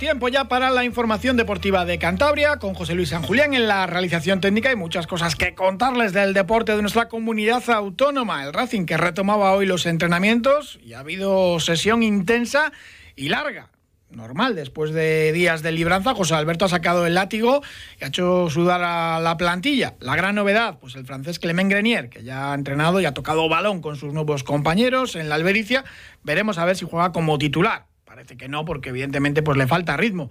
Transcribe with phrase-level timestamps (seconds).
[0.00, 3.86] tiempo ya para la información deportiva de Cantabria con José Luis San Julián en la
[3.86, 8.42] realización técnica y muchas cosas que contarles del deporte de nuestra comunidad autónoma.
[8.42, 12.72] El Racing que retomaba hoy los entrenamientos y ha habido sesión intensa
[13.14, 13.68] y larga
[14.08, 14.54] normal.
[14.54, 17.60] Después de días de libranza, José Alberto ha sacado el látigo
[18.00, 19.96] y ha hecho sudar a la plantilla.
[20.00, 23.50] La gran novedad, pues el francés Clement Grenier, que ya ha entrenado y ha tocado
[23.50, 25.84] balón con sus nuevos compañeros en la Albericia.
[26.22, 27.89] Veremos a ver si juega como titular.
[28.20, 30.30] Parece que no, porque evidentemente pues le falta ritmo.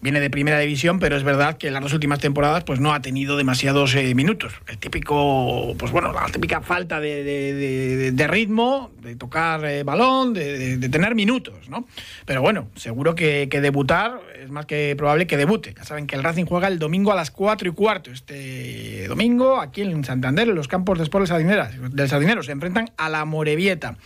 [0.00, 2.92] Viene de primera división, pero es verdad que en las dos últimas temporadas pues no
[2.92, 4.52] ha tenido demasiados eh, minutos.
[4.66, 9.84] El típico, pues bueno, la típica falta de, de- de- de ritmo, de tocar eh,
[9.84, 11.86] balón, de, tener minutos, ¿no?
[12.26, 15.72] Pero bueno, seguro que, que debutar es más que probable que debute.
[15.74, 18.10] Ya saben que el Racing juega el domingo a las 4 y cuarto.
[18.10, 23.08] Este domingo, aquí en Santander, en los campos de Sport del Sardinero, se enfrentan a
[23.08, 23.96] la Morevieta.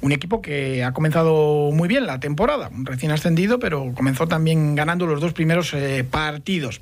[0.00, 5.06] Un equipo que ha comenzado muy bien la temporada, recién ascendido, pero comenzó también ganando
[5.06, 6.80] los dos primeros eh, partidos.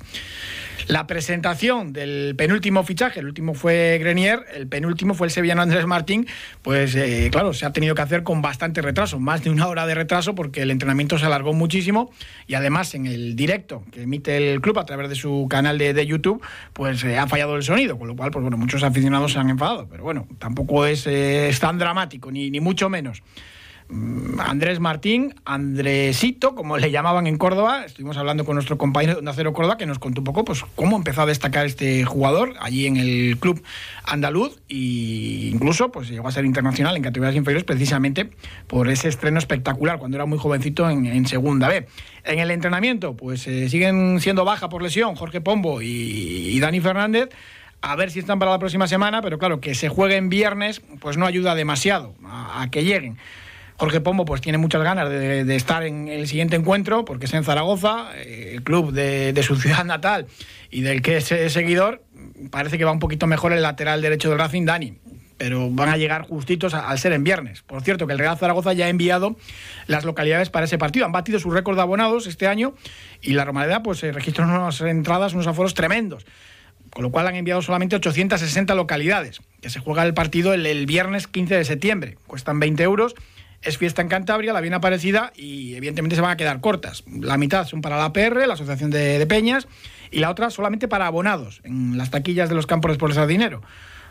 [0.87, 5.85] La presentación del penúltimo fichaje, el último fue Grenier, el penúltimo fue el sevillano Andrés
[5.85, 6.25] Martín,
[6.63, 9.85] pues eh, claro, se ha tenido que hacer con bastante retraso, más de una hora
[9.85, 12.11] de retraso porque el entrenamiento se alargó muchísimo
[12.47, 15.93] y además en el directo que emite el club a través de su canal de,
[15.93, 16.41] de YouTube,
[16.73, 19.49] pues eh, ha fallado el sonido, con lo cual, pues bueno, muchos aficionados se han
[19.49, 23.08] enfadado, pero bueno, tampoco es, es tan dramático, ni, ni mucho menos.
[23.91, 29.43] Mm, Andrés Martín, Andresito, como le llamaban en Córdoba, estuvimos hablando con nuestro compañero de
[29.51, 32.97] Córdoba que nos contó un poco pues cómo empezó a destacar este jugador allí en
[32.97, 33.63] el club
[34.03, 38.29] andaluz e incluso pues llegó a ser internacional en categorías inferiores precisamente
[38.67, 41.87] por ese estreno espectacular cuando era muy jovencito en, segunda B.
[42.25, 47.29] En el entrenamiento pues eh, siguen siendo baja por lesión Jorge Pombo y Dani Fernández
[47.81, 51.17] a ver si están para la próxima semana, pero claro, que se jueguen viernes, pues
[51.17, 53.17] no ayuda demasiado a, que lleguen.
[53.77, 57.45] Jorge Pombo pues tiene muchas ganas de, estar en el siguiente encuentro, porque es en
[57.45, 60.27] Zaragoza, eh, el club de, su ciudad natal
[60.69, 62.03] y del que es seguidor.
[62.51, 64.97] Parece que va un poquito mejor el lateral derecho del Racing, Dani
[65.37, 67.61] pero van a llegar justitos al ser en viernes.
[67.61, 69.37] Por cierto, que el Real Zaragoza ya ha enviado
[69.87, 71.05] las localidades para ese partido.
[71.05, 72.73] Han batido su récord de abonados este año
[73.21, 76.25] y la Romareda pues eh, registra unas entradas, unos aforos tremendos
[76.91, 81.27] con lo cual han enviado solamente 860 localidades, que se juega el partido el, viernes
[81.27, 82.17] 15 de septiembre.
[82.27, 83.15] Cuestan 20 euros,
[83.61, 87.03] es fiesta en Cantabria, la bien aparecida, y evidentemente se van a quedar cortas.
[87.07, 89.67] La mitad son para la APR, la Asociación de, de Peñas,
[90.11, 93.61] y la otra solamente para abonados, en las taquillas de los campos el dinero.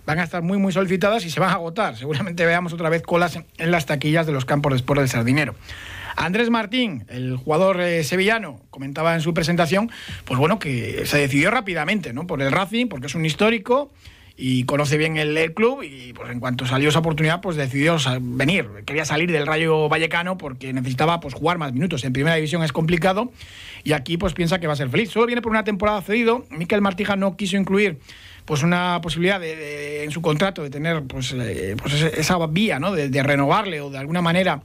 [0.06, 1.96] Van a estar muy, muy solicitadas y se van a agotar.
[1.96, 5.54] Seguramente veamos otra vez colas en, en las taquillas de los campos de del Sardinero.
[6.18, 9.90] Andrés Martín, el jugador eh, sevillano, comentaba en su presentación,
[10.24, 12.26] pues bueno, que se decidió rápidamente, ¿no?
[12.26, 13.92] Por el Racing, porque es un histórico
[14.36, 18.66] y conoce bien el, club y pues en cuanto salió esa oportunidad, pues decidió venir.
[18.84, 22.04] Quería salir del Rayo Vallecano porque necesitaba pues jugar más minutos.
[22.04, 23.32] En primera división es complicado
[23.84, 25.10] y aquí pues piensa que va a ser feliz.
[25.10, 26.46] Solo viene por una temporada cedido.
[26.50, 27.98] Miquel Martija no quiso incluir
[28.44, 32.92] pues una posibilidad de, en su contrato de tener pues, eh, pues esa vía, ¿no?
[32.92, 34.62] De renovarle o de alguna manera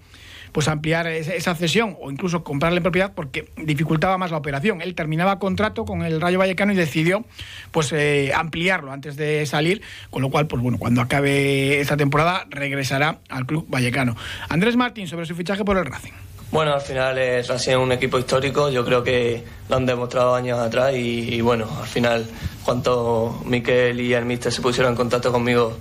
[0.54, 4.82] pues ampliar esa cesión o incluso comprarle propiedad porque dificultaba más la operación.
[4.82, 7.26] Él terminaba contrato con el Rayo Vallecano y decidió
[7.72, 12.46] pues eh, ampliarlo antes de salir, con lo cual pues bueno, cuando acabe esta temporada
[12.50, 14.16] regresará al club vallecano.
[14.48, 16.14] Andrés Martín sobre su fichaje por el Racing.
[16.52, 20.36] Bueno, al final es Racing es un equipo histórico, yo creo que lo han demostrado
[20.36, 22.26] años atrás y, y bueno, al final
[22.64, 25.76] cuando Miquel y el míster se pusieron en contacto conmigo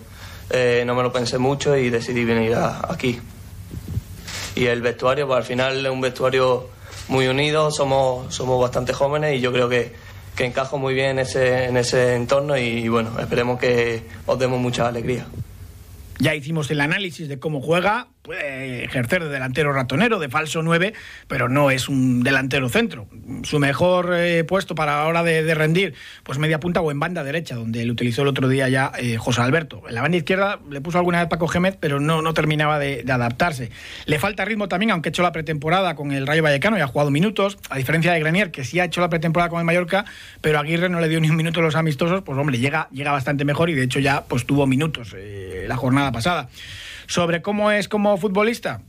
[0.50, 3.20] eh, no me lo pensé mucho y decidí venir a- aquí.
[4.54, 6.68] Y el vestuario, pues al final es un vestuario
[7.08, 9.92] muy unido, somos, somos bastante jóvenes y yo creo que,
[10.36, 14.60] que encajo muy bien en ese, en ese entorno y, bueno, esperemos que os demos
[14.60, 15.26] mucha alegría.
[16.18, 20.94] Ya hicimos el análisis de cómo juega, puede ejercer de delantero ratonero, de falso 9,
[21.26, 23.08] pero no es un delantero centro.
[23.42, 27.24] Su mejor eh, puesto para la hora de, rendir, pues media punta o en banda
[27.24, 29.82] derecha, donde le utilizó el otro día ya eh, José Alberto.
[29.88, 33.02] En la banda izquierda le puso alguna vez Paco Gémez, pero no, no terminaba de,
[33.02, 33.70] de adaptarse.
[34.06, 36.86] Le falta ritmo también, aunque ha hecho la pretemporada con el Rayo Vallecano y ha
[36.86, 40.04] jugado minutos, a diferencia de Grenier, que sí ha hecho la pretemporada con el Mallorca,
[40.40, 43.10] pero Aguirre no le dio ni un minuto a los amistosos, pues hombre, llega, llega
[43.10, 46.48] bastante mejor y de hecho ya pues tuvo minutos eh, la jornada pasada.
[47.06, 48.80] Sobre cómo es como futbolista.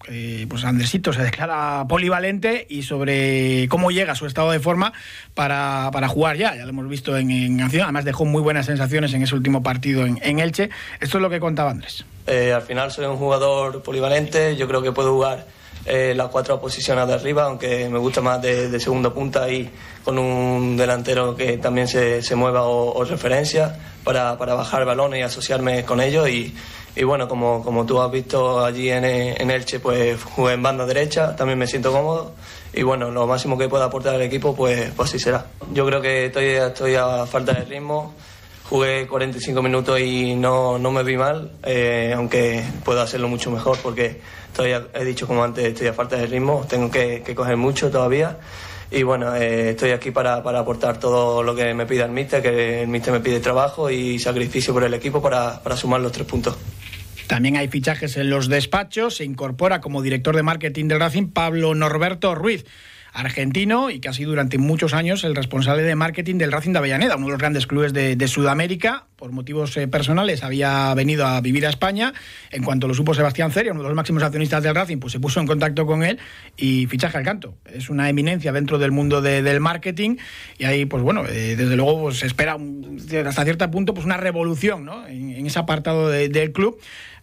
[0.47, 4.93] pues Andresito se declara polivalente y sobre cómo llega a su estado de forma
[5.33, 6.55] para, jugar ya.
[6.55, 7.83] Ya lo hemos visto en, en acción.
[7.83, 10.69] Además dejó muy buenas sensaciones en ese último partido en, Elche.
[10.99, 12.05] Esto es lo que contaba Andrés.
[12.27, 14.55] Eh, al final soy un jugador polivalente.
[14.55, 15.45] Yo creo que puedo jugar
[15.85, 19.69] eh, las cuatro posiciones de arriba, aunque me gusta más de, de segundo punta y
[20.03, 25.23] con un delantero que también se, se mueva o, referencia para, para, bajar balones y
[25.23, 26.29] asociarme con ellos.
[26.29, 26.53] Y,
[26.95, 29.03] y bueno, como, como, tú has visto allí en,
[29.49, 32.33] Elche, pues jugué en banda derecha, también me siento cómodo.
[32.73, 35.45] Y bueno, lo máximo que pueda aportar al equipo, pues, pues así será.
[35.71, 38.13] Yo creo que estoy, estoy a falta de ritmo
[38.73, 43.77] jugué 45 minutos y no, no me vi mal, eh, aunque puedo hacerlo mucho mejor
[43.83, 44.19] porque
[44.51, 47.91] todavía he dicho como antes, estoy a falta de ritmo, tengo que, que coger mucho
[47.91, 48.39] todavía.
[48.89, 52.41] Y bueno, eh, estoy aquí para, para, aportar todo lo que me pida el míster,
[52.43, 56.11] que el míster me pide trabajo y sacrificio por el equipo para, para sumar los
[56.11, 56.55] tres puntos.
[57.33, 59.15] También hay fichajes en los despachos.
[59.15, 62.63] Se incorpora como director de marketing del Racing Pablo Norberto Ruiz
[63.11, 66.79] argentino y que ha sido durante muchos años el responsable de marketing del Racing de
[66.79, 69.05] Avellaneda, uno de los grandes clubes de, Sudamérica.
[69.15, 72.13] Por motivos eh, personales había venido a vivir a España.
[72.51, 75.19] En cuanto lo supo Sebastián Ceria, uno de los máximos accionistas del Racing, pues se
[75.19, 76.19] puso en contacto con él
[76.55, 77.55] y fichaje al canto.
[77.65, 80.17] Es una eminencia dentro del mundo del marketing
[80.59, 82.57] y ahí, pues bueno, eh, desde luego pues, se espera
[83.25, 86.79] hasta cierto punto pues una revolución en, ese apartado del club.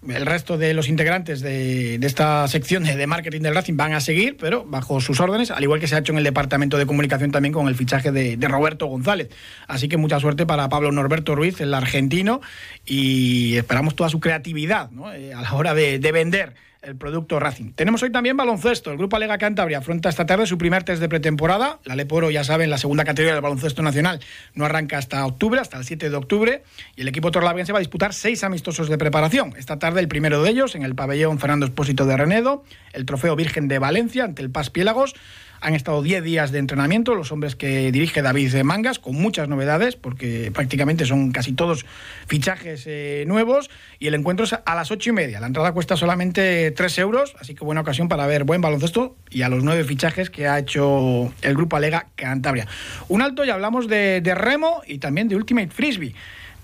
[0.09, 4.39] El resto de los integrantes de, esta sección de, marketing del Racing van a seguir,
[4.39, 7.31] pero bajo sus órdenes, al igual que se ha hecho en el departamento de comunicación
[7.31, 9.29] también con el fichaje de, Roberto González.
[9.69, 12.41] Así que mucha suerte para Pablo Norberto Ruiz, el argentino,
[12.87, 17.73] y esperamos toda su creatividad eh, a la hora de vender el producto Racing.
[17.73, 18.91] Tenemos hoy también baloncesto.
[18.91, 21.79] El Grupo Alega Cantabria afronta esta tarde su primer test de pretemporada.
[21.85, 24.21] La Leporo, ya saben, la segunda categoría del baloncesto nacional
[24.55, 26.63] no arranca hasta octubre, hasta el 7 de octubre.
[26.97, 29.55] Y el equipo torlaviense va a disputar seis amistosos de preparación.
[29.57, 33.37] Esta tarde el primero de ellos en el pabellón Fernando Espósito de Renedo, el Trofeo
[33.37, 35.15] Virgen de Valencia ante el Paz Piélagos.
[35.61, 39.95] Han estado 10 días de entrenamiento los hombres que dirige David Mangas, con muchas novedades,
[39.95, 41.85] porque prácticamente son casi todos
[42.27, 43.71] fichajes eh, nuevos.
[43.99, 45.41] Y el encuentro es a las 8 y media.
[45.41, 49.43] La entrada cuesta solamente 3 euros, así que buena ocasión para ver buen baloncesto y
[49.43, 52.67] a los nueve fichajes que ha hecho el grupo Alega Cantabria.
[53.09, 56.15] Un alto y hablamos de, de remo y también de Ultimate Frisbee,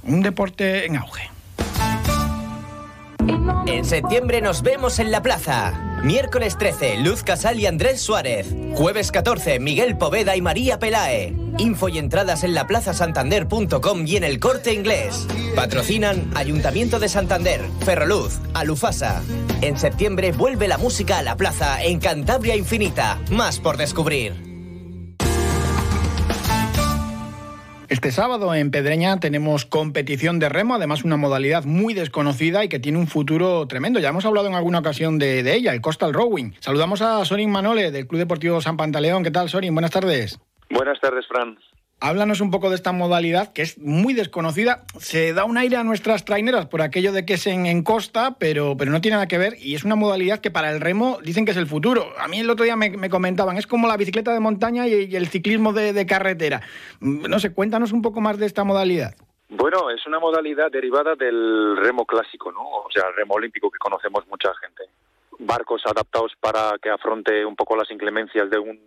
[0.04, 1.30] un deporte en auge.
[3.66, 5.95] En septiembre nos vemos en la plaza.
[6.06, 8.54] Miércoles 13, Luz Casal y Andrés Suárez.
[8.76, 11.34] Jueves 14, Miguel Poveda y María Pelae.
[11.58, 15.26] Info y entradas en laplazasantander.com y en el corte inglés.
[15.56, 19.20] Patrocinan Ayuntamiento de Santander, Ferroluz, Alufasa.
[19.62, 23.20] En septiembre vuelve la música a la plaza en Cantabria Infinita.
[23.32, 24.45] Más por descubrir.
[27.96, 32.78] Este sábado en Pedreña tenemos competición de remo, además una modalidad muy desconocida y que
[32.78, 33.98] tiene un futuro tremendo.
[34.00, 36.52] Ya hemos hablado en alguna ocasión de, ella, el Coastal Rowing.
[36.60, 39.24] Saludamos a Sorin Manole del Club Deportivo San Pantaleón.
[39.24, 39.72] ¿Qué tal, Sorin?
[39.72, 40.38] Buenas tardes.
[40.68, 41.58] Buenas tardes, Fran.
[41.98, 44.84] Háblanos un poco de esta modalidad que es muy desconocida.
[44.98, 48.76] Se da un aire a nuestras traineras por aquello de que es en, costa, pero,
[48.76, 51.46] pero no tiene nada que ver y es una modalidad que para el remo dicen
[51.46, 52.12] que es el futuro.
[52.18, 55.28] A mí el otro día me, comentaban, es como la bicicleta de montaña y, el
[55.28, 56.60] ciclismo de, carretera.
[57.00, 59.14] Mm, no sé, cuéntanos un poco más de esta modalidad.
[59.48, 62.60] Bueno, es una modalidad derivada del remo clásico, ¿no?
[62.60, 64.84] O sea, el remo olímpico que conocemos mucha gente.
[65.38, 68.78] Barcos adaptados para que afronte un poco las inclemencias de, un,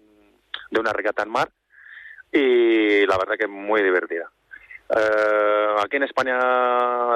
[0.70, 1.50] de una regata en mar
[2.32, 4.30] y la verdad que es muy divertida.
[4.90, 6.40] Eh, aquí en España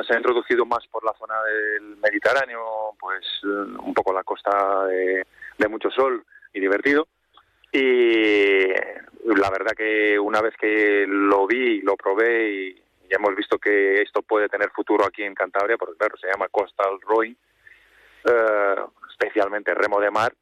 [0.03, 5.25] se ha introducido más por la zona del Mediterráneo, pues un poco la costa de,
[5.67, 6.23] mucho sol
[6.53, 7.07] y divertido.
[7.71, 13.57] Y la verdad que una vez que lo vi, lo probé y ya hemos visto
[13.57, 17.33] que esto puede tener futuro aquí en Cantabria, porque claro, se llama Coastal Rowing,
[18.25, 18.75] eh,
[19.09, 20.33] especialmente remo de mar,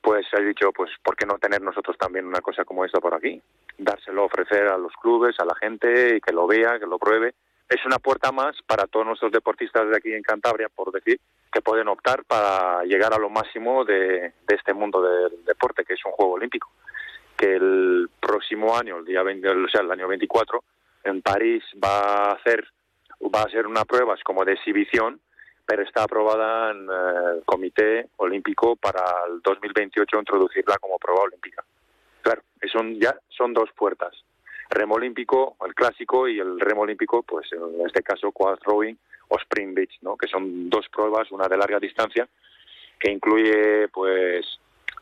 [0.00, 3.14] pues he dicho, pues ¿por qué no tener nosotros también una cosa como esta por
[3.14, 3.40] aquí?
[3.76, 7.34] Dárselo, ofrecer a los clubes, a la gente, y que lo vea, que lo pruebe.
[7.68, 11.20] Es una puerta más para todos nuestros deportistas de aquí en Cantabria, por decir,
[11.52, 16.04] que pueden optar para llegar a lo máximo de, este mundo del deporte, que es
[16.06, 16.70] un juego olímpico.
[17.36, 20.64] Que el próximo año, el día 20, o sea, el año 24,
[21.04, 22.66] en París va a hacer,
[23.22, 25.20] va a ser una prueba como de exhibición
[25.68, 31.62] pero está aprobada en eh, el Comité Olímpico para el 2028 introducirla como prueba olímpica.
[32.22, 32.40] Claro,
[32.72, 34.14] son ya son dos puertas.
[34.70, 38.94] Remo olímpico, el clásico, y el remo olímpico, pues en este caso quad rowing
[39.28, 40.16] o spring beach, ¿no?
[40.16, 42.26] Que son dos pruebas, una de larga distancia,
[42.98, 44.46] que incluye pues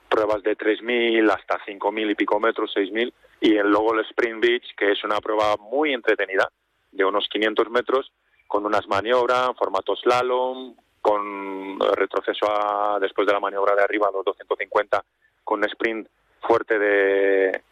[0.08, 4.92] pruebas de 3.000 hasta 5.000 y pico metros, 6.000, y luego el Spring Beach, que
[4.92, 6.50] es una prueba muy entretenida,
[6.90, 8.10] de unos 500 metros,
[8.46, 14.12] con unas maniobras, formato slalom, con retroceso a, después de la maniobra de arriba a
[14.12, 15.04] los 250
[15.44, 16.08] con un sprint
[16.40, 17.62] fuerte de,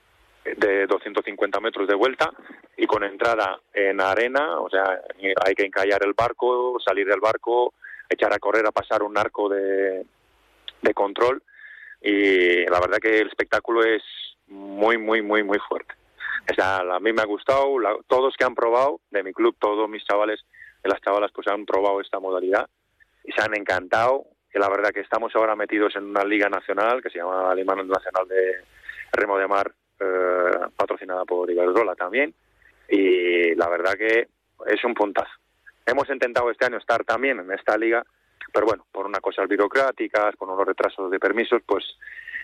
[0.57, 2.31] de 250 metros de vuelta
[2.77, 5.01] y con entrada en arena, o sea,
[5.45, 7.75] hay que encallar el barco, salir del barco,
[8.09, 10.05] echar a correr a pasar un arco de,
[10.83, 11.43] de control
[12.01, 14.03] y la verdad que el espectáculo es
[14.47, 15.95] muy, muy, muy, muy fuerte.
[16.51, 17.75] O sea, a mí me ha gustado,
[18.07, 20.45] todos que han probado, de mi club, todos mis chavales,
[20.89, 22.69] las chavalas, pues han probado esta modalidad
[23.25, 24.25] y se han encantado.
[24.51, 27.55] Que la verdad que estamos ahora metidos en una liga nacional que se llama la
[27.57, 28.63] Liga Nacional de
[29.13, 32.33] Remo de Mar, eh, patrocinada por Iberdrola también.
[32.89, 34.29] Y la verdad que
[34.67, 35.33] es un puntazo.
[35.87, 38.05] Hemos intentado este año estar también en esta liga,
[38.53, 41.85] pero bueno, por unas cosas burocráticas, con unos retrasos de permisos, pues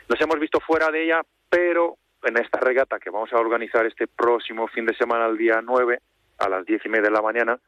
[0.08, 4.06] nos hemos visto fuera de ella, pero en esta regata que vamos a organizar este
[4.08, 6.00] próximo fin de semana, el día 9,
[6.38, 7.58] a las diez y media de la mañana,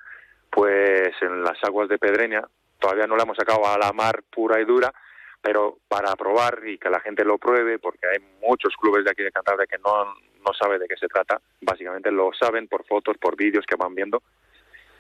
[0.52, 2.42] pues en las aguas de Pedreña,
[2.78, 4.92] todavía no la hemos sacado a la mar pura y dura,
[5.40, 9.22] pero para probar y que la gente lo pruebe, porque hay muchos clubes de aquí
[9.22, 13.16] de Cantabria que no, no saben de qué se trata, básicamente lo saben por fotos,
[13.18, 14.22] por vídeos que van viendo,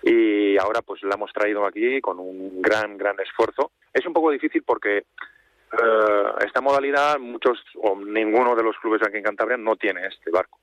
[0.02, 3.72] y ahora pues la hemos traído aquí con un gran, gran esfuerzo.
[3.92, 9.18] Es un poco difícil porque eh, esta modalidad muchos o ninguno de los clubes aquí
[9.18, 10.58] en Cantabria no tiene este barco.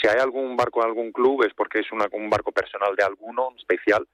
[0.00, 3.04] Si hay algún barco en algún club es porque es una, un barco personal de
[3.04, 4.06] alguno, especial,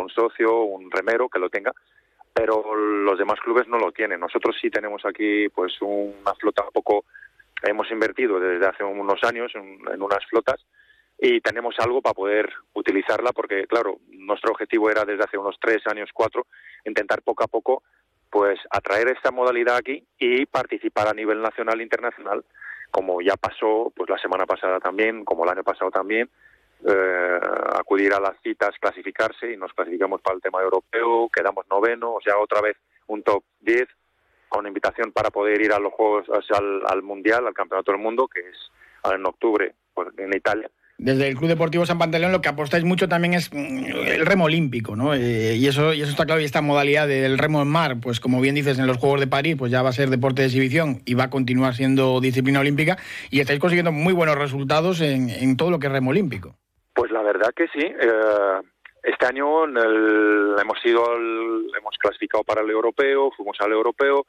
[0.00, 1.72] un socio, un remero que lo tenga,
[2.32, 4.20] pero los demás clubes no lo tienen.
[4.20, 7.04] Nosotros sí tenemos aquí pues una flota poco,
[7.62, 10.64] hemos invertido desde hace unos años en unas flotas
[11.18, 15.84] y tenemos algo para poder utilizarla porque, claro, nuestro objetivo era desde hace unos tres
[15.86, 16.46] años, cuatro,
[16.84, 17.82] intentar poco a poco
[18.30, 22.44] pues atraer esta modalidad aquí y participar a nivel nacional e internacional,
[22.90, 26.28] como ya pasó pues la semana pasada también, como el año pasado también,
[26.86, 27.40] eh,
[27.74, 32.20] acudir a las citas, clasificarse y nos clasificamos para el tema europeo, quedamos noveno, o
[32.20, 33.88] sea, otra vez un top 10
[34.48, 37.92] con invitación para poder ir a los Juegos, o sea, al, al Mundial, al Campeonato
[37.92, 38.56] del Mundo, que es
[39.12, 43.08] en octubre pues, en Italia desde el Club Deportivo San Pantaleón lo que apostáis mucho
[43.08, 45.14] también es mm, el remo olímpico, ¿no?
[45.14, 48.18] Eh, y, eso, y eso está claro, y esta modalidad del remo en mar, pues
[48.18, 50.48] como bien dices, en los Juegos de París, pues ya va a ser deporte de
[50.48, 52.98] exhibición y va a continuar siendo disciplina olímpica,
[53.30, 56.56] y estáis consiguiendo muy buenos resultados en, todo lo que es remo olímpico.
[57.32, 57.80] Verdad que sí.
[57.80, 58.60] Eh,
[59.02, 64.26] este año hemos sido hemos clasificado para el europeo, fuimos al europeo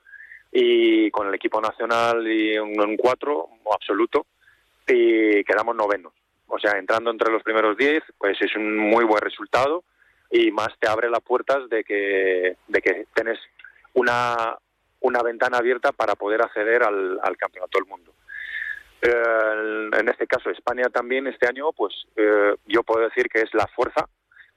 [0.52, 4.26] y con el equipo nacional y un, un cuatro absoluto
[4.88, 6.14] y quedamos novenos
[6.50, 9.84] o sea, entrando entre los primeros 10, pues es un muy buen resultado
[10.32, 13.40] y más te abre las puertas de que, de que tienes
[13.94, 14.58] una,
[15.00, 18.14] una ventana abierta para poder acceder al campeonato del mundo.
[19.02, 23.54] Eh, en este caso, España también este año, pues eh, yo puedo decir que es
[23.54, 24.08] la fuerza.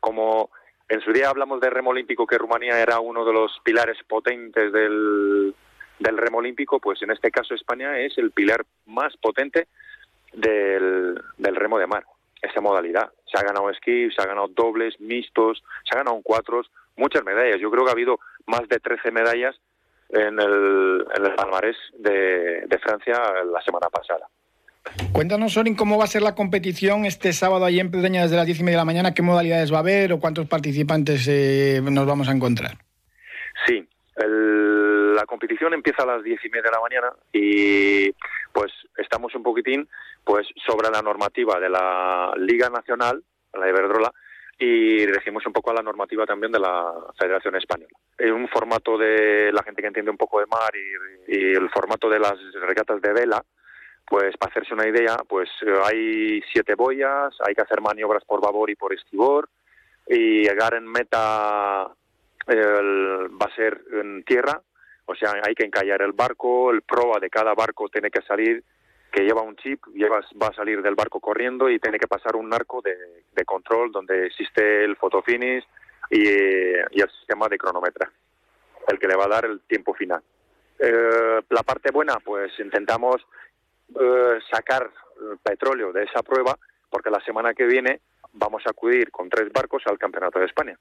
[0.01, 0.51] Como
[0.89, 4.73] en su día hablamos de remo olímpico, que Rumanía era uno de los pilares potentes
[4.73, 5.55] del,
[5.99, 9.69] del remo olímpico, pues en este caso España es el pilar más potente
[10.33, 12.05] del, del remo de mar,
[12.41, 13.13] esa modalidad.
[13.27, 17.61] Se ha ganado esquí, se ha ganado dobles, mixtos, se ha ganado cuatros, muchas medallas.
[17.61, 19.59] Yo creo que ha habido más de 13 medallas
[20.13, 23.15] en el, en el palmarés de, de Francia
[23.53, 24.29] la semana pasada.
[25.13, 28.47] Cuéntanos, Sorin, cómo va a ser la competición este sábado allí en Pedreña desde las
[28.47, 31.81] diez y media de la mañana, qué modalidades va a haber o cuántos participantes eh,
[31.83, 32.73] nos vamos a encontrar.
[33.67, 38.11] Sí, la competición empieza a las diez y media de la mañana y
[38.53, 39.89] pues estamos un poquitín
[40.25, 43.23] pues sobre la normativa de la Liga Nacional,
[43.55, 44.13] la Iberdrola,
[44.65, 47.97] y regimos un poco a la normativa también de la Federación Española.
[48.17, 50.71] En un formato de la gente que entiende un poco de mar
[51.27, 53.43] y, el formato de las regatas de vela,
[54.07, 55.49] pues para hacerse una idea, pues
[55.85, 59.49] hay siete boyas, hay que hacer maniobras por babor y por estibor,
[60.07, 61.89] y llegar en meta
[62.49, 64.63] va a ser en tierra,
[65.07, 68.63] o sea, hay que encallar el barco, el proa de cada barco tiene que salir,
[69.13, 72.35] que lleva un chip, lleva, va a salir del barco corriendo y tiene que pasar
[72.37, 75.65] un arco de, control donde existe el fotofinish
[76.11, 78.11] y, el sistema de cronometra,
[78.89, 80.23] el que le va a dar el tiempo final.
[80.79, 83.17] Eh, la parte buena, pues intentamos
[84.01, 84.91] eh, sacar
[85.43, 86.57] petróleo de esa prueba
[86.89, 88.01] porque la semana que viene
[88.33, 90.79] vamos a acudir con tres barcos al Campeonato de España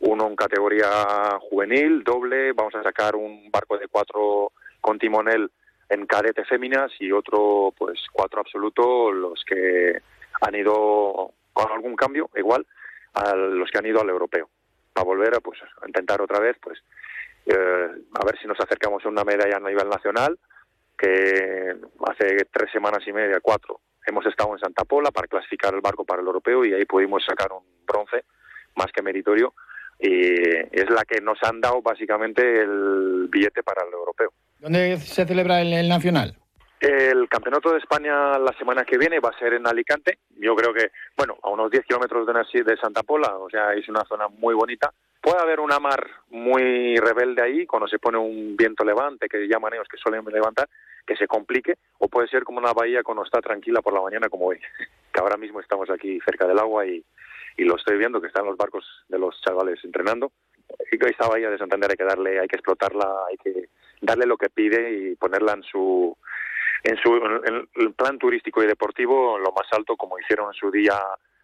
[0.00, 5.50] uno en categoría juvenil, doble, vamos a sacar un barco de cuatro con timonel
[5.88, 10.00] en cadete féminas y otro pues cuatro absoluto, los que
[10.40, 12.66] han ido con algún cambio, igual,
[13.14, 14.48] a los que han ido al europeo,
[14.92, 16.78] para volver a pues a intentar otra vez pues
[17.46, 20.38] eh, a ver si nos acercamos a una medalla a nivel nacional,
[20.96, 21.76] que
[22.06, 26.04] hace tres semanas y media, cuatro, hemos estado en Santa Pola para clasificar el barco
[26.04, 28.24] para el europeo y ahí pudimos sacar un bronce
[28.74, 29.54] más que meritorio
[29.98, 30.32] y
[30.72, 34.32] es la que nos han dado básicamente el billete para el europeo.
[34.60, 36.34] ¿Dónde se celebra el, nacional?
[36.80, 40.18] El Campeonato de España la semana que viene va a ser en Alicante.
[40.36, 43.88] Yo creo que, bueno, a unos 10 kilómetros de, de Santa Pola, o sea, es
[43.88, 44.92] una zona muy bonita.
[45.20, 49.74] Puede haber una mar muy rebelde ahí, cuando se pone un viento levante, que llaman
[49.74, 50.68] ellos que suelen levantar,
[51.06, 54.28] que se complique, o puede ser como una bahía cuando está tranquila por la mañana,
[54.28, 54.58] como hoy,
[55.12, 57.04] que ahora mismo estamos aquí cerca del agua y,
[57.58, 60.30] lo estoy viendo, que están los barcos de los chavales entrenando.
[60.92, 63.68] Y esta bahía de Santander hay que darle, hay que explotarla, hay que
[64.00, 66.16] darle lo que pide y ponerla en su
[66.84, 70.94] en su plan turístico y deportivo lo más alto como hicieron en su día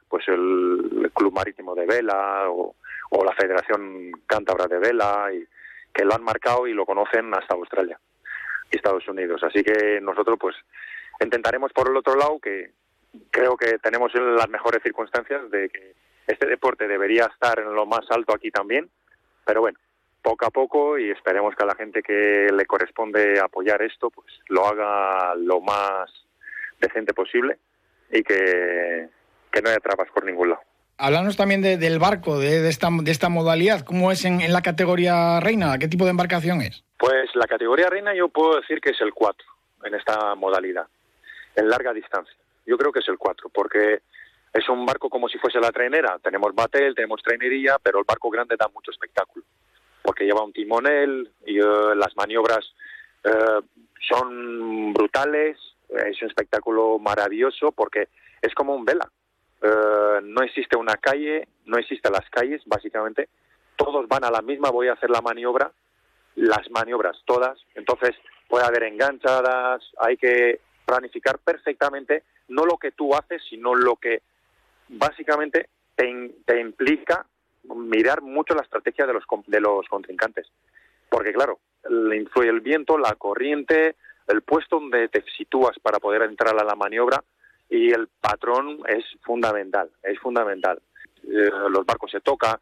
[0.08, 2.76] pues el, Club Marítimo de Vela o,
[3.10, 5.44] o, la Federación Cántabra de Vela y
[5.92, 7.98] que lo han marcado y lo conocen hasta Australia
[8.70, 9.42] y Estados Unidos.
[9.42, 10.56] Así que nosotros pues
[11.20, 12.72] intentaremos por el otro lado que
[13.30, 15.94] creo que tenemos las mejores circunstancias de que
[16.26, 18.90] este deporte debería estar en lo más alto aquí también,
[19.44, 19.78] pero bueno,
[20.24, 24.26] poco a poco y esperemos que a la gente que le corresponde apoyar esto, pues
[24.48, 26.10] lo haga lo más
[26.80, 27.58] decente posible
[28.10, 29.08] y que,
[29.62, 30.62] no haya trabas por ningún lado.
[30.96, 33.84] Háblanos también del barco, de, esta, de esta modalidad.
[33.84, 35.78] ¿Cómo es en, la categoría reina?
[35.78, 36.82] ¿Qué tipo de embarcación es?
[36.98, 39.46] Pues la categoría reina yo puedo decir que es el 4
[39.84, 40.86] en esta modalidad,
[41.56, 42.34] en larga distancia.
[42.64, 44.00] Yo creo que es el 4, porque
[44.54, 46.18] es un barco como si fuese la trainera.
[46.22, 49.44] Tenemos batel, tenemos trainería, pero el barco grande da mucho espectáculo,
[50.04, 52.74] porque lleva un timonel y eh, las maniobras
[53.24, 53.60] eh,
[54.06, 55.58] son brutales,
[55.88, 58.08] es un espectáculo maravilloso porque
[58.42, 59.10] es como un vela.
[59.62, 63.30] Eh, no existe una calle, no existen las calles, básicamente.
[63.76, 65.72] Todos van a la misma, voy a hacer la maniobra,
[66.34, 67.58] las maniobras todas.
[67.74, 68.14] Entonces
[68.46, 74.22] puede haber enganchadas, hay que planificar perfectamente no lo que tú haces, sino lo que
[74.88, 77.26] básicamente te, implica
[77.74, 80.46] mirar mucho la estrategia de los, de los contrincantes.
[81.08, 81.58] Porque claro,
[82.14, 86.74] influye el viento, la corriente, el puesto donde te sitúas para poder entrar a la
[86.74, 87.22] maniobra
[87.68, 90.80] y el patrón es fundamental, es fundamental.
[91.24, 92.60] Eh, los barcos se toca,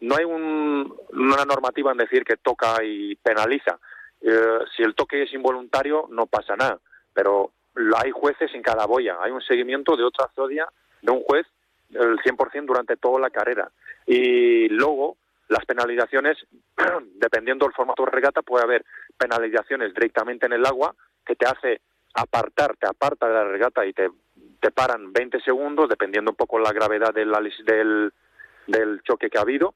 [0.00, 3.78] no hay una normativa en decir que toca y penaliza.
[4.20, 6.78] Eh, si el toque es involuntario, no pasa nada,
[7.12, 7.52] pero
[7.96, 10.66] hay jueces en cada boya, hay un seguimiento de otra zodia
[11.02, 11.46] de un juez
[11.90, 13.70] el 100% durante toda la carrera.
[14.06, 15.16] Y luego,
[15.48, 16.38] las penalizaciones,
[17.14, 18.84] dependiendo del formato de regata, puede haber
[19.18, 21.80] penalizaciones directamente en el agua que te hace
[22.14, 24.08] apartar, te aparta de la regata y te,
[24.60, 27.32] te paran 20 segundos, dependiendo un poco la gravedad del,
[27.64, 28.12] del,
[28.66, 29.74] del choque que ha habido,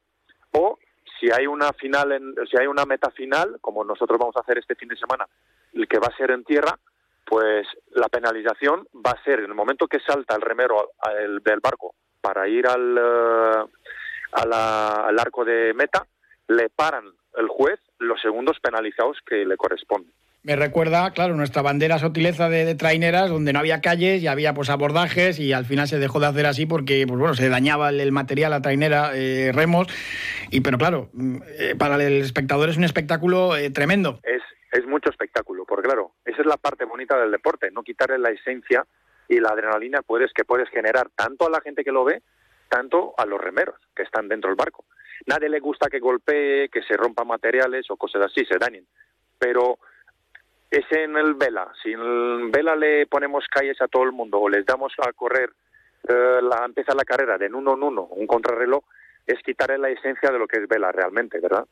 [0.53, 0.79] o
[1.19, 4.59] si hay una final, en, si hay una meta final, como nosotros vamos a hacer
[4.59, 5.27] este fin de semana,
[5.75, 6.79] el que va a ser en tierra,
[7.27, 10.93] pues la penalización va a ser en el momento que salta el remero
[11.45, 12.99] del barco para ir al,
[14.33, 16.07] eh, al arco de meta,
[16.49, 17.05] le paran
[17.37, 20.13] el juez los segundos penalizados que le corresponden.
[20.43, 24.71] Me recuerda, claro, nuestra bandera sotileza de, traineras, donde no había calles y había pues
[24.71, 28.11] abordajes y al final se dejó de hacer así porque pues bueno, se dañaba el,
[28.11, 29.87] material, la trainera, eh, remos,
[30.51, 34.19] y pero claro, mm, eh, para el espectador es un espectáculo tremendo.
[34.23, 34.41] Es,
[34.73, 38.31] es mucho espectáculo, porque claro, esa es la parte bonita del deporte, no quitarle la
[38.31, 38.87] esencia
[39.29, 42.23] y la adrenalina puedes que puedes generar tanto a la gente que lo ve,
[42.71, 44.87] tanto a los remeros que están dentro del barco.
[45.27, 48.87] Nadie le gusta que golpee, que se rompa materiales o cosas así, se dañen.
[49.39, 49.79] Pero
[50.71, 51.71] es en el vela.
[51.83, 55.13] Si en el vela le ponemos calles a todo el mundo o les damos a
[55.13, 55.51] correr,
[56.09, 58.83] eh, la, empieza la carrera de uno en uno, un contrarreloj,
[59.27, 61.67] es quitarle la esencia de lo que es vela realmente, ¿verdad?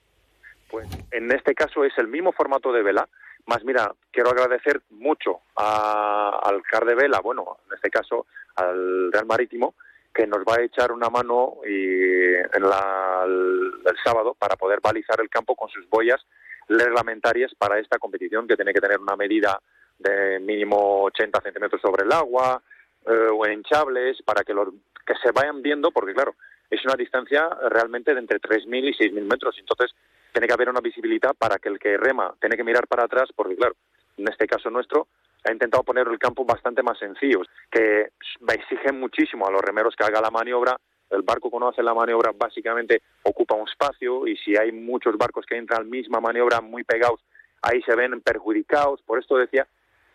[0.70, 3.08] Pues en este caso es el mismo formato de vela,
[3.48, 9.24] más mira, quiero agradecer mucho al CAR de Vela, bueno, en este caso al Real
[9.24, 9.74] Marítimo,
[10.14, 15.20] que nos va a echar una mano y en la, el, sábado para poder balizar
[15.20, 16.20] el campo con sus boyas
[16.68, 19.60] reglamentarias para esta competición que tiene que tener una medida
[19.98, 22.62] de mínimo 80 centímetros sobre el agua
[23.06, 24.68] eh, o hinchables para que, los,
[25.06, 26.34] que se vayan viendo, porque claro,
[26.70, 29.56] es una distancia realmente de entre 3.000 y 6.000 metros.
[29.58, 29.94] Entonces,
[30.32, 33.30] tiene que haber una visibilidad para que el que rema tiene que mirar para atrás,
[33.34, 33.74] porque claro,
[34.16, 35.08] en este caso nuestro,
[35.48, 38.10] ha intentado poner el campo bastante más sencillo, que
[38.48, 40.76] exige muchísimo a los remeros que haga la maniobra.
[41.10, 45.46] El barco cuando hace la maniobra básicamente ocupa un espacio y si hay muchos barcos
[45.46, 47.20] que entran a la misma maniobra muy pegados,
[47.62, 49.00] ahí se ven perjudicados.
[49.02, 49.66] Por esto decía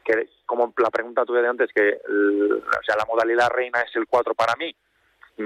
[0.05, 4.05] que, como la pregunta tuve de antes, que o sea, la modalidad reina es el
[4.07, 4.75] 4 para mí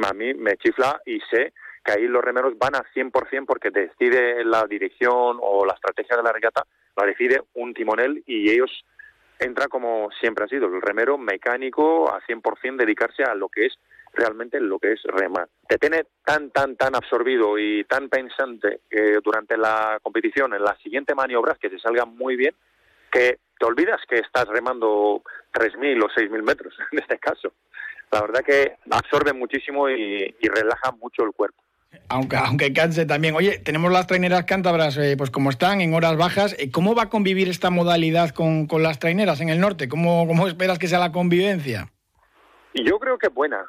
[0.03, 4.43] a mí me chifla y sé que ahí los remeros van a 100% porque decide
[4.43, 8.83] la dirección o la estrategia de la regata, la decide un timonel y ellos
[9.39, 13.77] entran como siempre han sido, el remero mecánico a 100% dedicarse a lo que es
[14.13, 15.47] realmente lo que es remar.
[15.67, 20.79] Te tiene tan, tan, tan absorbido y tan pensante que durante la competición, en las
[20.81, 22.55] siguientes maniobras, que se salgan muy bien,
[23.11, 25.21] que te olvidas que estás remando
[25.53, 27.53] 3.000 o 6.000 metros, en este caso.
[28.11, 31.61] La verdad que absorbe muchísimo y, relaja mucho el cuerpo.
[32.09, 33.35] Aunque, aunque canse también.
[33.35, 36.55] Oye, tenemos las traineras cántabras, eh, pues como están, en horas bajas.
[36.59, 39.89] Eh, ¿Cómo va a convivir esta modalidad con, con las traineras en el norte?
[39.89, 41.91] ¿Cómo, ¿Cómo esperas que sea la convivencia?
[42.73, 43.65] Yo creo que buena.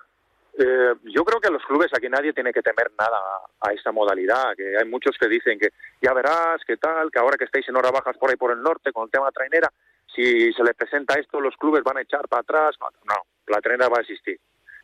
[0.59, 3.17] Eh, yo creo que los clubes aquí nadie tiene que temer nada
[3.61, 5.69] a, esta modalidad, que hay muchos que dicen que
[6.03, 8.61] ya verás, qué tal, que ahora que estáis en horas bajas por ahí por el
[8.61, 9.73] norte con el tema trainera,
[10.13, 12.75] si se les presenta esto, los clubes van a echar para atrás.
[13.05, 13.15] No,
[13.47, 14.41] la trainera va a existir.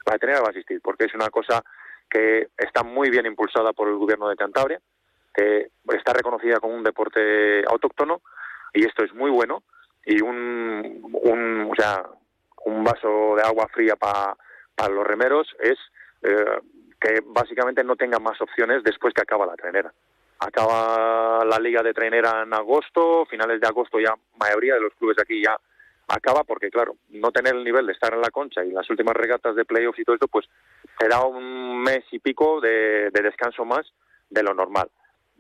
[0.07, 1.65] La trainera va a existir porque es una cosa
[2.15, 4.81] que está muy bien impulsada por el gobierno de Cantabria,
[5.35, 8.23] que está reconocida como un deporte autóctono
[8.73, 9.65] y esto es muy bueno
[10.07, 12.05] y un, un o sea,
[12.67, 14.37] un vaso de agua fría para
[14.77, 15.79] para los remeros es
[16.23, 16.61] eh,
[17.01, 19.93] que básicamente no tengan más opciones después que acaba la trainera.
[20.39, 25.19] Acaba la liga de trainera en agosto, finales de agosto ya mayoría de los clubes
[25.21, 25.57] aquí ya
[26.09, 29.15] acaba porque claro, no tener el nivel de estar en la concha y las últimas
[29.15, 30.47] regatas de playoffs y todo esto, pues
[30.99, 33.87] será un mes y pico de, descanso más
[34.31, 34.91] de lo normal.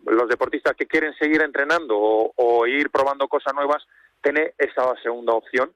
[0.06, 3.86] Los deportistas que quieren seguir entrenando o, ir probando cosas nuevas,
[4.22, 5.72] tiene esa segunda opción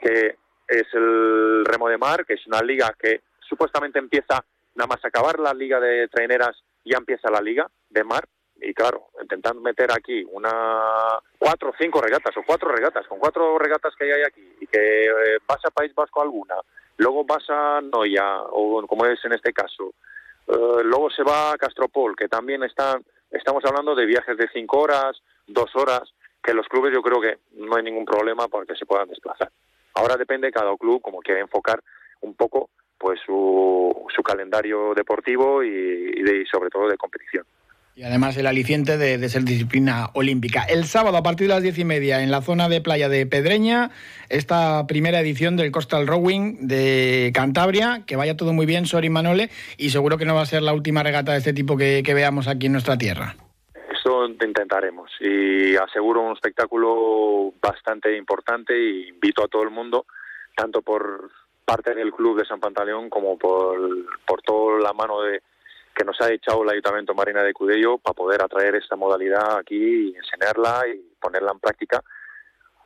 [0.00, 0.36] que
[0.68, 5.38] es el Remo de Mar, que es una liga que supuestamente empieza nada más acabar
[5.38, 8.26] la liga de traineras, ya empieza la liga de mar.
[8.60, 13.58] Y claro, intentando meter aquí una cuatro o cinco regatas o cuatro regatas, con cuatro
[13.58, 15.38] regatas que hay aquí y que eh,
[15.74, 16.56] País Vasco alguna,
[16.98, 19.94] luego vas a Noia, o como es en este caso,
[20.46, 24.80] eh, luego se va a Castropol, que también están, estamos hablando de viajes de cinco
[24.80, 26.02] horas, dos horas,
[26.42, 29.50] que los clubes yo creo que no hay ningún problema para que se puedan desplazar.
[29.94, 31.80] Ahora depende cada club como quiere enfocar
[32.20, 37.44] un poco pues su, su calendario deportivo y, sobre todo de competición.
[38.00, 40.64] Y además el aliciente de, ser disciplina olímpica.
[40.64, 43.26] El sábado a partir de las diez y media en la zona de playa de
[43.26, 43.90] Pedreña,
[44.30, 48.04] esta primera edición del Coastal Rowing de Cantabria.
[48.06, 50.72] Que vaya todo muy bien, Sori Manole, y seguro que no va a ser la
[50.72, 53.36] última regata de este tipo que veamos aquí en nuestra tierra.
[53.92, 60.06] Eso intentaremos y aseguro un espectáculo bastante importante y invito a todo el mundo,
[60.56, 61.30] tanto por
[61.66, 63.78] parte del club de San Pantaleón como por,
[64.26, 65.42] por toda la mano de
[66.00, 69.76] que nos ha echado el Ayuntamiento Marina de Cudello para poder atraer esta modalidad aquí
[69.76, 72.02] y enseñarla y ponerla en práctica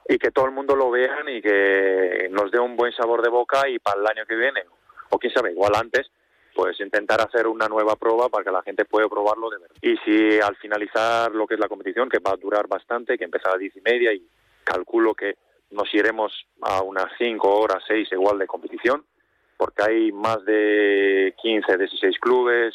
[0.09, 3.29] y que todo el mundo lo vean y que nos dé un buen sabor de
[3.29, 4.65] boca y para el año que viene
[5.11, 6.11] o quién sabe, igual antes
[6.57, 9.77] pues intentar hacer una nueva prueba para que la gente pueda probarlo de verdad.
[9.81, 13.25] Y si al finalizar lo que es la competición, que va a durar bastante, que
[13.25, 14.29] empieza a diez y media y
[14.65, 15.37] calculo que
[15.71, 19.05] nos iremos a unas cinco horas, seis igual de competición,
[19.57, 22.75] porque hay más de 15, 16 clubes,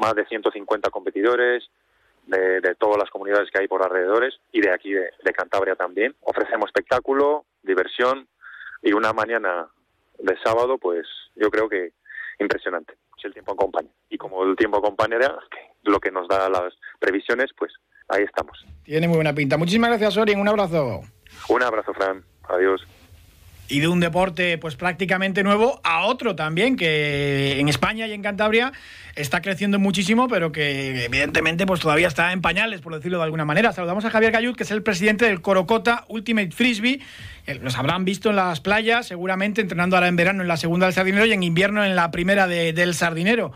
[0.00, 1.70] más de 150 competidores
[2.26, 5.76] de, de todas las comunidades que hay por alrededores y de aquí de, de Cantabria
[5.76, 6.14] también.
[6.22, 8.28] Ofrecemos espectáculo, diversión
[8.82, 9.68] y una mañana
[10.18, 11.92] de sábado, pues yo creo que
[12.38, 13.90] impresionante si el tiempo acompaña.
[14.08, 15.38] Y como el tiempo acompañará,
[15.82, 17.72] lo que nos da las previsiones, pues
[18.08, 18.64] ahí estamos.
[18.82, 19.56] Tiene muy buena pinta.
[19.56, 20.40] Muchísimas gracias, Orien.
[20.40, 21.00] Un abrazo.
[21.48, 22.24] Un abrazo, Fran.
[22.48, 22.86] Adiós
[23.70, 28.20] y de un deporte pues prácticamente nuevo a otro también que en España y en
[28.20, 28.72] Cantabria
[29.14, 33.44] está creciendo muchísimo pero que evidentemente pues todavía está en pañales por decirlo de alguna
[33.44, 33.72] manera.
[33.72, 37.00] Saludamos a Javier Gayud que es el presidente del Corocota Ultimate Frisbee.
[37.46, 40.86] Eh, los habrán visto en las playas seguramente entrenando ahora en verano en la segunda
[40.86, 43.52] del Sardinero y en invierno en la primera del Sardinero.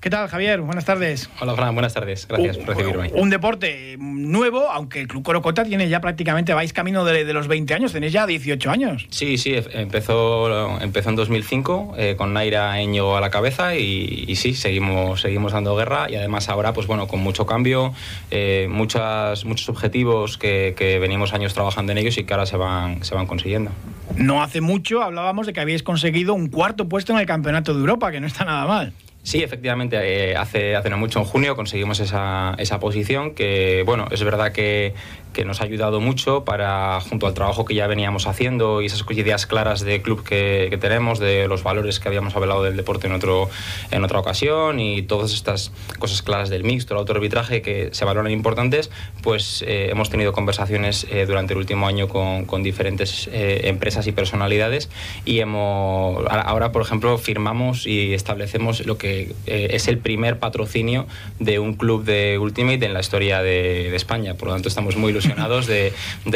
[0.00, 0.60] ¿Qué tal, Javier?
[0.60, 1.30] Buenas tardes.
[1.40, 1.74] Hola, Fran.
[1.74, 2.26] Buenas tardes.
[2.28, 3.10] Gracias por recibirme.
[3.14, 7.74] Un deporte nuevo, aunque el Club Corocota tiene ya prácticamente, vais camino de, los 20
[7.74, 9.06] años, tenéis ya 18 años.
[9.10, 14.54] Sí, sí, empezó, empezó en 2005 eh, con Naira Eño a la cabeza y, sí,
[14.54, 17.94] seguimos, seguimos dando guerra y además ahora, pues bueno, con mucho cambio,
[18.30, 22.56] eh, muchas, muchos objetivos que, que venimos años trabajando en ellos y que ahora se
[22.56, 23.70] van, se van consiguiendo.
[24.16, 27.80] No hace mucho hablábamos de que habéis conseguido un cuarto puesto en el Campeonato de
[27.80, 28.92] Europa, que no está nada mal.
[29.24, 34.06] Sí, efectivamente, eh, hace, hace no mucho, en junio, conseguimos esa, esa posición que, bueno,
[34.10, 34.92] es verdad que,
[35.32, 39.02] que nos ha ayudado mucho para, junto al trabajo que ya veníamos haciendo y esas
[39.10, 43.06] ideas claras de club que, que, tenemos, de los valores que habíamos hablado del deporte
[43.06, 43.48] en, otro,
[43.90, 48.30] en otra ocasión y todas estas cosas claras del mixto, el autoarbitraje que se valoran
[48.30, 48.90] importantes,
[49.22, 54.06] pues eh, hemos tenido conversaciones eh, durante el último año con, con diferentes eh, empresas
[54.06, 54.90] y personalidades
[55.24, 59.13] y hemos, ahora, por ejemplo, firmamos y establecemos lo que
[59.46, 61.06] eh, es el primer patrocinio
[61.38, 64.34] de un club de Ultimate en la historia de, España.
[64.34, 65.92] Por lo tanto, estamos muy ilusionados de,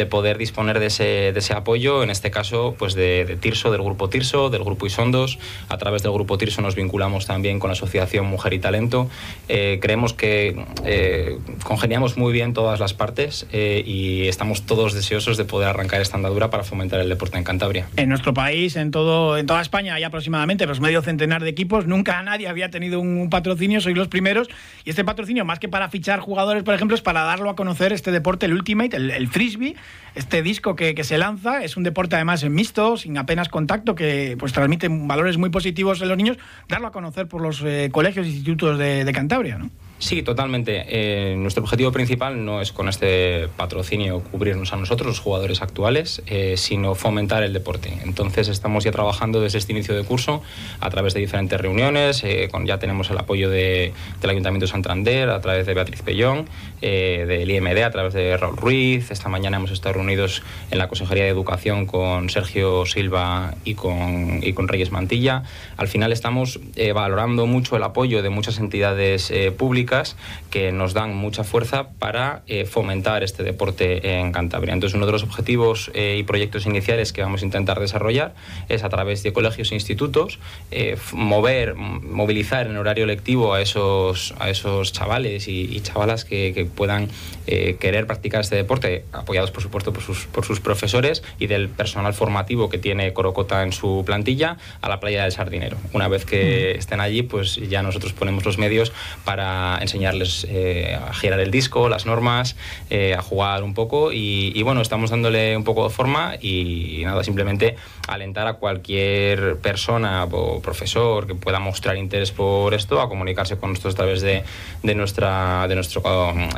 [0.09, 4.09] poder disponer de ese, de ese, apoyo, en este caso, pues de, Tirso, del grupo
[4.09, 5.39] Tirso, del grupo Isondos.
[5.67, 9.09] A través del grupo Tirso nos vinculamos también con la Asociación Mujer y Talento.
[9.49, 15.45] Eh, creemos que eh, congeniamos muy bien todas las partes y estamos todos deseosos de
[15.45, 17.87] poder arrancar esta andadura para fomentar el deporte en Cantabria.
[17.97, 21.87] En nuestro país, en, todo, en toda España, hay aproximadamente los medio centenar de equipos.
[21.87, 24.47] Nunca nadie había tenido un, patrocinio, sois los primeros.
[24.85, 27.93] Y este patrocinio, más que para fichar jugadores, por ejemplo, es para darlo a conocer
[27.93, 29.75] este deporte, el Ultimate, el, frisbee,
[30.15, 31.63] este disco que, se lanza.
[31.63, 36.07] Es un deporte además mixto, sin apenas contacto, que pues transmite valores muy positivos en
[36.09, 36.37] los niños.
[36.67, 39.69] Darlo a conocer por los eh, colegios e institutos de, de Cantabria, ¿no?
[39.99, 40.85] Sí, totalmente.
[40.87, 46.21] Eh, nuestro objetivo principal no es con este patrocinio cubrirnos a nosotros, los jugadores actuales,
[46.25, 47.91] eh, sino fomentar el deporte.
[48.05, 50.41] Entonces estamos ya trabajando desde este inicio de curso
[50.79, 54.71] a través de diferentes reuniones, eh, con, ya tenemos el apoyo de, del Ayuntamiento de
[54.71, 56.47] Santander, a través de Beatriz Pellón,
[56.81, 59.11] del IMD, a través de Raúl Ruiz.
[59.11, 64.39] Esta mañana hemos estado reunidos en la Consejería de Educación con Sergio Silva y con,
[64.41, 65.43] y con Reyes Mantilla.
[65.77, 66.59] Al final estamos
[66.93, 70.15] valorando mucho el apoyo de muchas entidades públicas
[70.49, 74.73] que nos dan mucha fuerza para eh, fomentar este deporte en Cantabria.
[74.73, 78.33] Entonces, uno de los objetivos eh, y proyectos iniciales que vamos a intentar desarrollar
[78.69, 80.39] es a través de colegios e institutos
[80.71, 87.09] eh, mover, movilizar en horario lectivo a esos, a esos chavales y, chavalas que, puedan
[87.45, 92.13] querer practicar este deporte, apoyados por supuesto por sus, por sus profesores y del personal
[92.13, 95.77] formativo que tiene Corocota en su plantilla, a la playa del Sardinero.
[95.93, 98.91] Una vez que estén allí, pues ya nosotros ponemos los medios
[99.25, 102.55] para enseñarles eh, a girar el disco, las normas,
[102.89, 107.23] eh, a jugar un poco y, bueno, estamos dándole un poco de forma y, nada,
[107.23, 107.75] simplemente
[108.07, 113.71] alentar a cualquier persona o profesor que pueda mostrar interés por esto a comunicarse con
[113.71, 114.43] nosotros a través de,
[114.83, 116.01] de nuestra, de nuestro,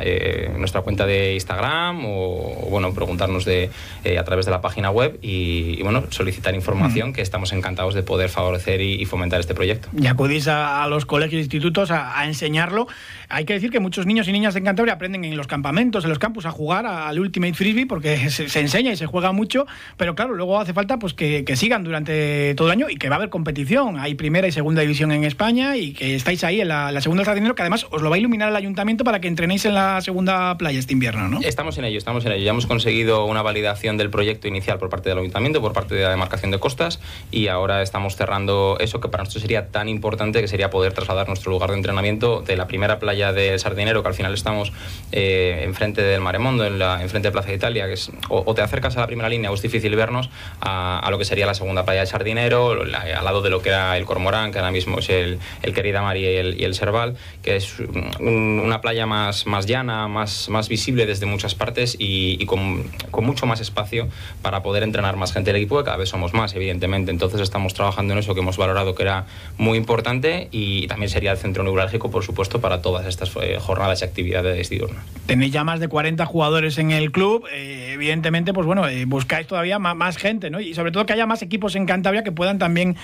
[0.02, 3.70] eh, nuestra cuenta de Instagram o, bueno, preguntarnos de,
[4.18, 8.28] a través de la página web y, bueno, solicitar información que estamos encantados de poder
[8.30, 9.88] favorecer y, fomentar este proyecto.
[9.98, 12.86] Y acudís a, los colegios e institutos a enseñarlo
[13.32, 16.10] hay que decir que muchos niños y niñas en Cantabria aprenden en los campamentos, en
[16.10, 19.66] los campus, a jugar al Ultimate Frisbee porque se, enseña y se juega mucho,
[19.96, 23.16] pero claro, luego hace falta pues que, sigan durante todo el año y que va
[23.16, 23.98] a haber competición.
[23.98, 27.34] Hay primera y segunda división en España y que estáis ahí en la, segunda del
[27.36, 30.00] dinero, que además os lo va a iluminar el ayuntamiento para que entrenéis en la
[30.00, 31.40] segunda playa este invierno, ¿no?
[31.40, 32.44] Estamos en ello, estamos en ello.
[32.44, 36.02] Ya hemos conseguido una validación del proyecto inicial por parte del ayuntamiento, por parte de
[36.02, 40.40] la demarcación de costas y ahora estamos cerrando eso que para nosotros sería tan importante
[40.40, 44.08] que sería poder trasladar nuestro lugar de entrenamiento de la primera playa del Sardinero, que
[44.08, 44.72] al final estamos
[45.12, 48.62] eh, enfrente del Maremondo, en la, enfrente de Plaza de Italia, que es, o, te
[48.62, 50.30] acercas a la primera línea o es difícil vernos,
[50.60, 53.96] a, lo que sería la segunda playa del Sardinero, al lado de lo que era
[53.98, 57.16] el Cormorán, que ahora mismo es el, el Querida María y el, y el Serval,
[57.42, 57.74] que es
[58.18, 63.46] una playa más, más llana, más, más visible desde muchas partes y, con, con, mucho
[63.46, 64.08] más espacio
[64.40, 67.10] para poder entrenar más gente del equipo, que cada vez somos más, evidentemente.
[67.10, 69.26] Entonces estamos trabajando en eso que hemos valorado que era
[69.58, 74.02] muy importante y también sería el centro neurálgico, por supuesto, para todas estas eh, jornadas
[74.02, 75.04] y actividades diurnas.
[75.26, 79.46] Tenéis ya más de 40 jugadores en el club, eh, evidentemente, pues bueno, eh, buscáis
[79.46, 80.60] todavía más, gente, ¿no?
[80.60, 82.96] Y sobre todo que haya más equipos en Cantabria que puedan también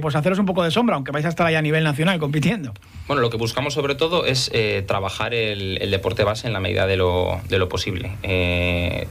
[0.00, 2.72] pues haceros un poco de sombra, aunque vais a estar ahí a nivel nacional compitiendo.
[3.06, 4.50] Bueno, lo que buscamos sobre todo es
[4.86, 8.12] trabajar el, deporte base en la medida de lo, de lo posible.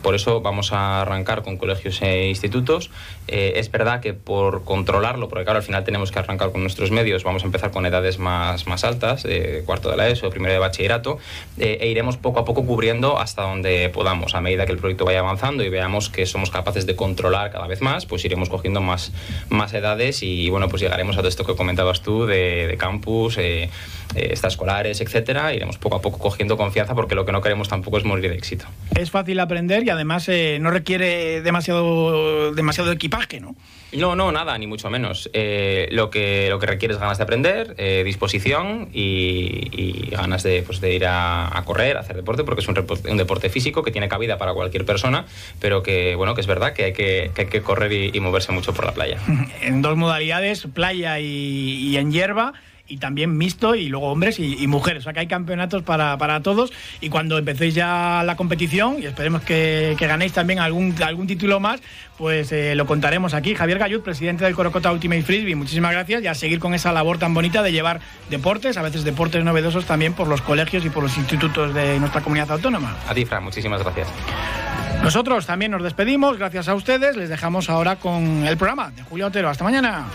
[0.02, 2.92] por eso vamos a arrancar con colegios e institutos.
[3.28, 7.24] es verdad que por controlarlo, porque claro, al final tenemos que arrancar con nuestros medios,
[7.24, 9.26] vamos a empezar con edades más, más altas,
[9.66, 11.18] cuarto de la ESO, primero de bachillerato
[11.58, 14.36] eh, e iremos poco a poco cubriendo hasta donde podamos.
[14.36, 17.68] A medida que el proyecto vaya avanzando y veamos que somos capaces de controlar cada
[17.68, 19.12] vez más, pues iremos cogiendo más,
[19.50, 23.70] más edades y bueno, pues llegaremos a todo esto que comentabas tú de, campus, eh,
[24.16, 25.54] eh, extraescolares, etcétera.
[25.54, 28.36] Iremos poco a poco cogiendo confianza porque lo que no queremos tampoco es morir de
[28.36, 28.66] éxito.
[28.96, 33.56] Es fácil aprender y además no requiere demasiado, demasiado equipaje, ¿no?
[33.98, 35.30] No, no, nada, ni mucho menos.
[35.34, 40.64] Eh, lo, que, lo que requiere es ganas de aprender, eh, disposición y, ganas de,
[40.64, 42.78] pues, de ir a, correr, a hacer deporte, porque es un,
[43.10, 45.26] un, deporte físico que tiene cabida para cualquier persona,
[45.60, 48.52] pero que, bueno, que es verdad que hay que, que, hay que correr y, moverse
[48.52, 49.18] mucho por la playa.
[49.62, 52.54] En dos modalidades, playa y en hierba
[52.88, 55.02] y también mixto y luego hombres y, mujeres.
[55.02, 56.72] O sea que hay campeonatos para, para, todos
[57.02, 61.60] y cuando empecéis ya la competición y esperemos que, que ganéis también algún, algún título
[61.60, 61.82] más,
[62.18, 63.56] pues eh, lo contaremos aquí.
[63.56, 67.18] Javier Gallud, presidente del Corocota Ultimate Frisbee, muchísimas gracias y a seguir con esa labor
[67.18, 71.04] tan bonita de llevar deportes, a veces deportes novedosos también por los colegios y por
[71.04, 72.96] los institutos de nuestra comunidad autónoma.
[73.08, 74.08] A ti, Fran, muchísimas gracias.
[75.04, 77.16] Nosotros también nos despedimos, gracias a ustedes.
[77.16, 79.50] Les dejamos ahora con el programa de Julio Otero.
[79.50, 80.06] Hasta mañana.